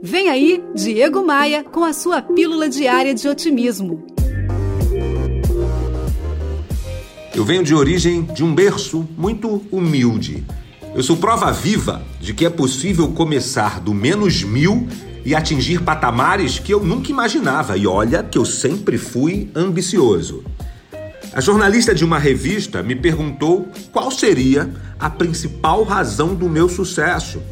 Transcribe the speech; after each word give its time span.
Vem 0.00 0.28
aí, 0.28 0.62
Diego 0.76 1.26
Maia, 1.26 1.64
com 1.64 1.82
a 1.82 1.92
sua 1.92 2.22
pílula 2.22 2.68
diária 2.68 3.12
de 3.12 3.28
otimismo. 3.28 4.06
Eu 7.34 7.44
venho 7.44 7.64
de 7.64 7.74
origem 7.74 8.22
de 8.22 8.44
um 8.44 8.54
berço 8.54 9.08
muito 9.16 9.60
humilde. 9.72 10.44
Eu 10.94 11.02
sou 11.02 11.16
prova 11.16 11.50
viva 11.50 12.02
de 12.20 12.32
que 12.32 12.46
é 12.46 12.50
possível 12.50 13.08
começar 13.08 13.80
do 13.80 13.92
menos 13.92 14.44
mil 14.44 14.86
e 15.24 15.34
atingir 15.34 15.82
patamares 15.82 16.60
que 16.60 16.72
eu 16.72 16.82
nunca 16.82 17.10
imaginava. 17.10 17.76
E 17.76 17.84
olha 17.84 18.22
que 18.22 18.38
eu 18.38 18.44
sempre 18.44 18.98
fui 18.98 19.50
ambicioso. 19.52 20.44
A 21.32 21.40
jornalista 21.40 21.92
de 21.92 22.04
uma 22.04 22.18
revista 22.18 22.84
me 22.84 22.94
perguntou 22.94 23.68
qual 23.92 24.12
seria 24.12 24.70
a 24.98 25.10
principal 25.10 25.82
razão 25.82 26.36
do 26.36 26.48
meu 26.48 26.68
sucesso. 26.68 27.42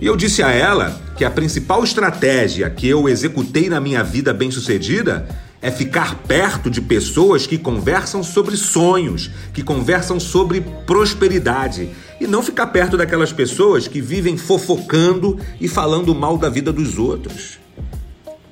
E 0.00 0.06
eu 0.06 0.16
disse 0.16 0.42
a 0.42 0.50
ela 0.50 1.00
que 1.16 1.24
a 1.24 1.30
principal 1.30 1.84
estratégia 1.84 2.68
que 2.68 2.88
eu 2.88 3.08
executei 3.08 3.68
na 3.68 3.80
minha 3.80 4.02
vida 4.02 4.32
bem-sucedida 4.32 5.26
é 5.62 5.70
ficar 5.70 6.16
perto 6.16 6.68
de 6.68 6.80
pessoas 6.82 7.46
que 7.46 7.56
conversam 7.56 8.22
sobre 8.22 8.54
sonhos, 8.54 9.30
que 9.54 9.62
conversam 9.62 10.20
sobre 10.20 10.60
prosperidade, 10.60 11.88
e 12.20 12.26
não 12.26 12.42
ficar 12.42 12.66
perto 12.66 12.98
daquelas 12.98 13.32
pessoas 13.32 13.88
que 13.88 14.00
vivem 14.00 14.36
fofocando 14.36 15.38
e 15.58 15.66
falando 15.66 16.14
mal 16.14 16.36
da 16.36 16.50
vida 16.50 16.70
dos 16.70 16.98
outros. 16.98 17.58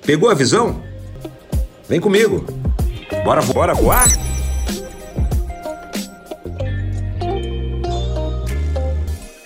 Pegou 0.06 0.30
a 0.30 0.34
visão? 0.34 0.82
Vem 1.86 2.00
comigo. 2.00 2.46
Bora, 3.24 3.42
bora 3.42 3.74
voar? 3.74 4.08